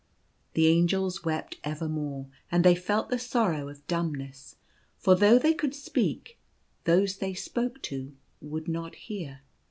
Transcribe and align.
The 0.55 0.65
Angels 0.65 1.23
wept 1.23 1.57
evermore, 1.63 2.25
and 2.51 2.63
they 2.65 2.73
felt 2.73 3.11
the 3.11 3.19
sorrow 3.19 3.69
of 3.69 3.85
dumbness— 3.85 4.55
for 4.97 5.13
though 5.13 5.37
they 5.37 5.53
could 5.53 5.75
speak, 5.75 6.39
those 6.85 7.17
they 7.17 7.35
spoke 7.35 7.79
to 7.83 8.15
would 8.41 8.67
not 8.67 8.95
hear. 8.95 9.41